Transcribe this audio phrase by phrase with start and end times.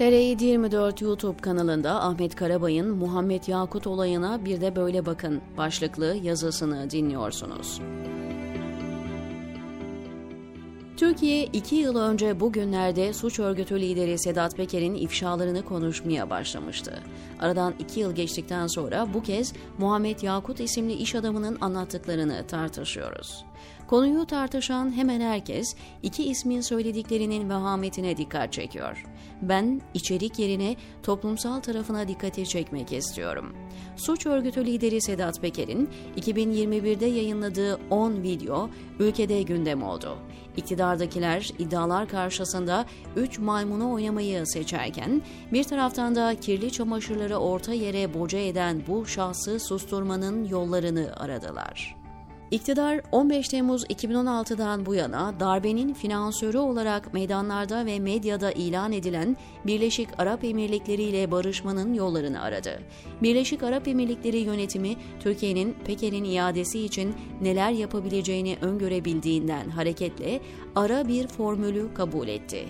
[0.00, 7.80] TR724 YouTube kanalında Ahmet Karabay'ın Muhammed Yakut olayına bir de böyle bakın başlıklı yazısını dinliyorsunuz.
[11.00, 17.02] Türkiye iki yıl önce bugünlerde suç örgütü lideri Sedat Peker'in ifşalarını konuşmaya başlamıştı.
[17.38, 23.44] Aradan iki yıl geçtikten sonra bu kez Muhammed Yakut isimli iş adamının anlattıklarını tartışıyoruz.
[23.90, 29.04] Konuyu tartışan hemen herkes iki ismin söylediklerinin vehametine dikkat çekiyor.
[29.42, 33.56] Ben içerik yerine toplumsal tarafına dikkati çekmek istiyorum.
[33.96, 40.18] Suç örgütü lideri Sedat Peker'in 2021'de yayınladığı 10 video ülkede gündem oldu.
[40.90, 42.86] İktidardakiler iddialar karşısında
[43.16, 45.22] 3 maymunu oynamayı seçerken
[45.52, 52.00] bir taraftan da kirli çamaşırları orta yere boca eden bu şahsı susturmanın yollarını aradılar.
[52.50, 60.08] İktidar 15 Temmuz 2016'dan bu yana darbenin finansörü olarak meydanlarda ve medyada ilan edilen Birleşik
[60.18, 62.80] Arap Emirlikleri ile barışmanın yollarını aradı.
[63.22, 70.40] Birleşik Arap Emirlikleri yönetimi Türkiye'nin Peker'in iadesi için neler yapabileceğini öngörebildiğinden hareketle
[70.76, 72.64] ara bir formülü kabul etti.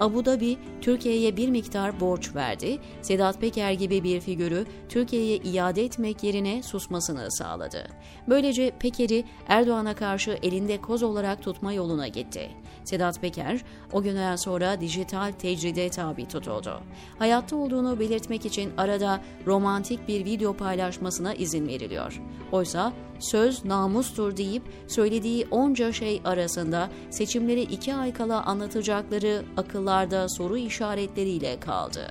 [0.00, 2.78] Abu Dhabi Türkiye'ye bir miktar borç verdi.
[3.02, 7.86] Sedat Peker gibi bir figürü Türkiye'ye iade etmek yerine susmasını sağladı.
[8.28, 12.50] Böylece Peker'i Erdoğan'a karşı elinde koz olarak tutma yoluna gitti.
[12.86, 13.60] Sedat Peker
[13.92, 16.80] o günden sonra dijital tecride tabi tutuldu.
[17.18, 22.20] Hayatta olduğunu belirtmek için arada romantik bir video paylaşmasına izin veriliyor.
[22.52, 30.56] Oysa söz namustur deyip söylediği onca şey arasında seçimleri iki ay kala anlatacakları akıllarda soru
[30.56, 32.10] işaretleriyle kaldı.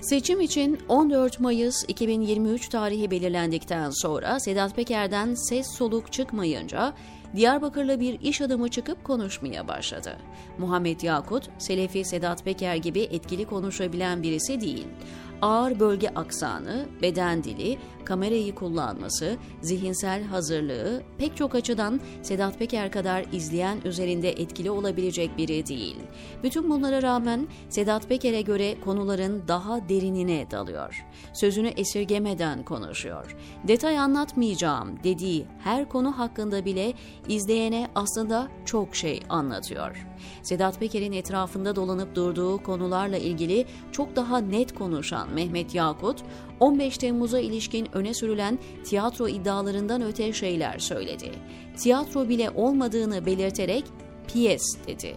[0.00, 6.92] Seçim için 14 Mayıs 2023 tarihi belirlendikten sonra Sedat Peker'den ses soluk çıkmayınca
[7.36, 10.16] Diyarbakırlı bir iş adamı çıkıp konuşmaya başladı.
[10.58, 14.86] Muhammed Yakut, Selefi Sedat Peker gibi etkili konuşabilen birisi değil
[15.42, 23.24] ağır bölge aksanı, beden dili, kamerayı kullanması, zihinsel hazırlığı pek çok açıdan Sedat Peker kadar
[23.32, 25.96] izleyen üzerinde etkili olabilecek biri değil.
[26.42, 31.04] Bütün bunlara rağmen Sedat Peker'e göre konuların daha derinine dalıyor.
[31.32, 33.36] Sözünü esirgemeden konuşuyor.
[33.68, 36.92] Detay anlatmayacağım dediği her konu hakkında bile
[37.28, 40.06] izleyene aslında çok şey anlatıyor.
[40.42, 46.22] Sedat Peker'in etrafında dolanıp durduğu konularla ilgili çok daha net konuşan Mehmet Yakut,
[46.60, 51.32] 15 Temmuz'a ilişkin öne sürülen tiyatro iddialarından öte şeyler söyledi.
[51.76, 53.84] Tiyatro bile olmadığını belirterek
[54.32, 55.14] piyes dedi.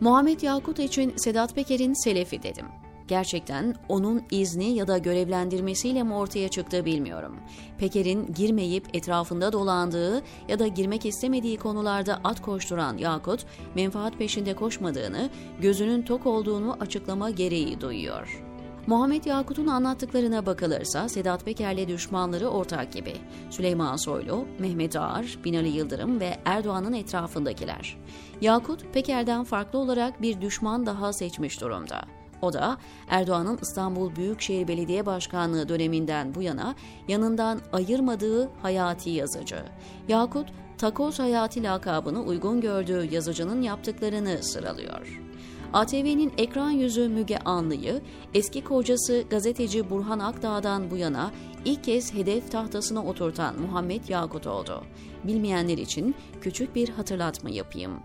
[0.00, 2.66] Muhammed Yakut için Sedat Peker'in selefi dedim.
[3.08, 7.36] Gerçekten onun izni ya da görevlendirmesiyle mi ortaya çıktı bilmiyorum.
[7.78, 15.30] Peker'in girmeyip etrafında dolandığı ya da girmek istemediği konularda at koşturan Yakut, menfaat peşinde koşmadığını,
[15.60, 18.44] gözünün tok olduğunu açıklama gereği duyuyor.
[18.86, 23.12] Muhammed Yakut'un anlattıklarına bakılırsa Sedat Peker'le düşmanları ortak gibi.
[23.50, 27.96] Süleyman Soylu, Mehmet Ağar, Binali Yıldırım ve Erdoğan'ın etrafındakiler.
[28.40, 32.02] Yakut, Peker'den farklı olarak bir düşman daha seçmiş durumda.
[32.42, 32.78] O da
[33.08, 36.74] Erdoğan'ın İstanbul Büyükşehir Belediye Başkanlığı döneminden bu yana
[37.08, 39.62] yanından ayırmadığı hayati yazıcı.
[40.08, 45.20] Yakut, Takoz Hayati lakabını uygun gördüğü yazıcının yaptıklarını sıralıyor.
[45.74, 48.00] ATV'nin ekran yüzü Müge Anlı'yı
[48.34, 51.30] eski kocası gazeteci Burhan Akdağ'dan bu yana
[51.64, 54.84] ilk kez hedef tahtasına oturtan Muhammed Yakut oldu.
[55.24, 58.00] Bilmeyenler için küçük bir hatırlatma yapayım.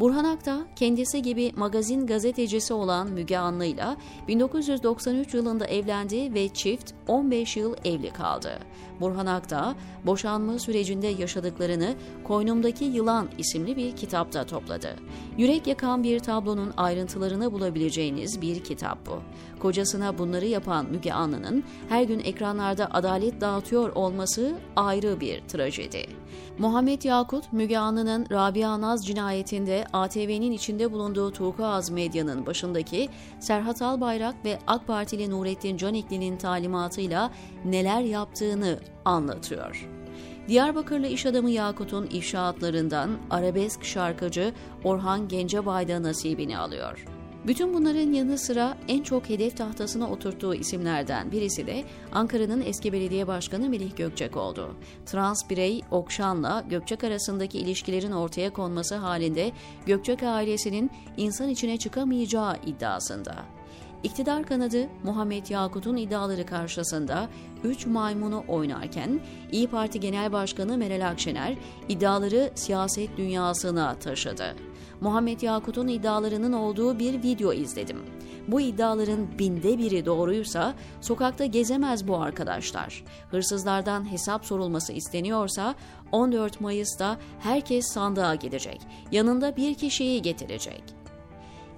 [0.00, 3.96] Burhan Akta kendisi gibi magazin gazetecisi olan Müge Anlı ile
[4.28, 8.58] 1993 yılında evlendi ve çift 15 yıl evli kaldı.
[9.00, 9.74] Burhan Akta,
[10.06, 11.94] boşanma sürecinde yaşadıklarını
[12.24, 14.96] Koynumdaki Yılan isimli bir kitapta topladı.
[15.38, 19.22] Yürek yakan bir tablonun ayrıntılarını bulabileceğiniz bir kitap bu.
[19.58, 26.06] Kocasına bunları yapan Müge Anlı'nın her gün ekranlarda adalet dağıtıyor olması ayrı bir trajedi.
[26.58, 33.08] Muhammed Yakut, Müge Anlı'nın Rabia Naz cinayetinde ATV'nin içinde bulunduğu Turkuaz Medya'nın başındaki
[33.40, 37.30] Serhat Albayrak ve AK Partili Nurettin Canikli'nin talimatıyla
[37.64, 39.88] neler yaptığını anlatıyor.
[40.48, 44.52] Diyarbakırlı iş adamı Yakut'un ifşaatlarından arabesk şarkıcı
[44.84, 47.04] Orhan Gencebay da nasibini alıyor.
[47.46, 53.26] Bütün bunların yanı sıra en çok hedef tahtasına oturttuğu isimlerden birisi de Ankara'nın eski belediye
[53.26, 54.76] başkanı Melih Gökçek oldu.
[55.06, 59.52] Trans birey Okşan'la Gökçek arasındaki ilişkilerin ortaya konması halinde
[59.86, 63.34] Gökçek ailesinin insan içine çıkamayacağı iddiasında.
[64.02, 67.28] İktidar kanadı Muhammed Yakut'un iddiaları karşısında
[67.64, 69.20] 3 maymunu oynarken
[69.52, 71.56] İyi Parti Genel Başkanı Meral Akşener
[71.88, 74.56] iddiaları siyaset dünyasına taşıdı.
[75.00, 77.98] Muhammed Yakut'un iddialarının olduğu bir video izledim.
[78.48, 83.04] Bu iddiaların binde biri doğruysa sokakta gezemez bu arkadaşlar.
[83.30, 85.74] Hırsızlardan hesap sorulması isteniyorsa
[86.12, 88.80] 14 Mayıs'ta herkes sandığa gidecek.
[89.12, 91.01] Yanında bir kişiyi getirecek.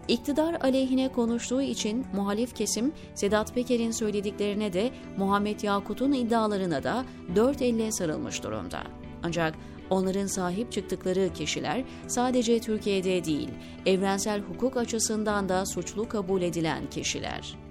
[0.08, 7.04] İktidar aleyhine konuştuğu için muhalif kesim Sedat Peker'in söylediklerine de Muhammed Yakut'un iddialarına da
[7.36, 8.82] dört elle sarılmış durumda.
[9.22, 9.54] Ancak
[9.90, 13.48] onların sahip çıktıkları kişiler sadece Türkiye'de değil,
[13.86, 17.63] evrensel hukuk açısından da suçlu kabul edilen kişiler.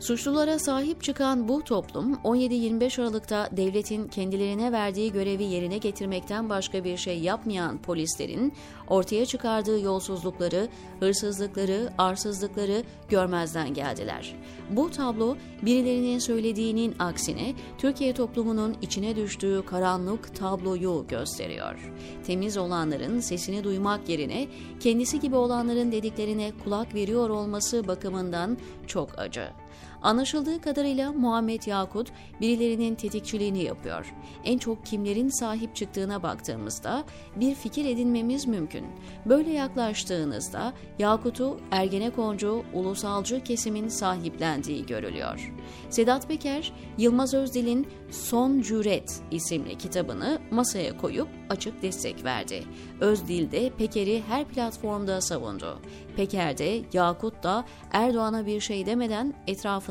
[0.00, 6.96] Suçlulara sahip çıkan bu toplum 17-25 Aralık'ta devletin kendilerine verdiği görevi yerine getirmekten başka bir
[6.96, 8.52] şey yapmayan polislerin
[8.88, 10.68] ortaya çıkardığı yolsuzlukları,
[11.00, 14.36] hırsızlıkları, arsızlıkları görmezden geldiler.
[14.70, 21.92] Bu tablo birilerinin söylediğinin aksine Türkiye toplumunun içine düştüğü karanlık tabloyu gösteriyor.
[22.26, 24.46] Temiz olanların sesini duymak yerine
[24.80, 29.50] kendisi gibi olanların dediklerine kulak veriyor olması bakımından çok acı.
[30.04, 34.14] Anlaşıldığı kadarıyla Muhammed Yakut birilerinin tetikçiliğini yapıyor.
[34.44, 37.04] En çok kimlerin sahip çıktığına baktığımızda
[37.36, 38.86] bir fikir edinmemiz mümkün.
[39.26, 45.52] Böyle yaklaştığınızda Yakut'u Ergenekoncu, ulusalcı kesimin sahiplendiği görülüyor.
[45.90, 52.62] Sedat Peker, Yılmaz Özdil'in Son Cüret isimli kitabını masaya koyup açık destek verdi.
[53.00, 55.80] Özdil de Peker'i her platformda savundu.
[56.16, 59.34] Peker de Yakut da Erdoğan'a bir şey demeden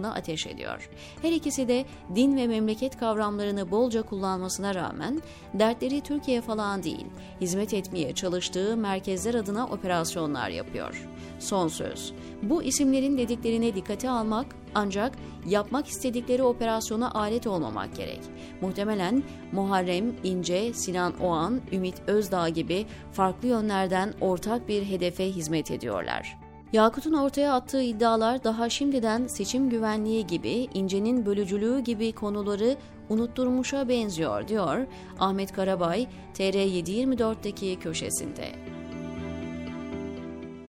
[0.03, 0.89] etrafına ateş ediyor.
[1.21, 1.85] Her ikisi de
[2.15, 5.21] din ve memleket kavramlarını bolca kullanmasına rağmen
[5.53, 7.05] dertleri Türkiye falan değil,
[7.41, 11.07] hizmet etmeye çalıştığı merkezler adına operasyonlar yapıyor.
[11.39, 12.13] Son söz.
[12.44, 14.45] Bu isimlerin dediklerine dikkate almak
[14.75, 15.11] ancak
[15.47, 18.21] yapmak istedikleri operasyona alet olmamak gerek.
[18.61, 26.42] Muhtemelen Muharrem İnce, Sinan Oğan, Ümit Özdağ gibi farklı yönlerden ortak bir hedefe hizmet ediyorlar.
[26.73, 32.75] Yakut'un ortaya attığı iddialar daha şimdiden seçim güvenliği gibi, İnce'nin bölücülüğü gibi konuları
[33.09, 34.87] unutturmuşa benziyor diyor
[35.19, 38.72] Ahmet Karabay TR724'deki köşesinde.